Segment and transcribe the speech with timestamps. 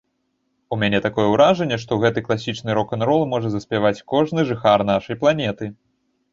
[0.75, 5.73] У мяне такое ўражанне, што гэты класічны рок-н-рол можа заспяваць кожны жыхар нашай планеты.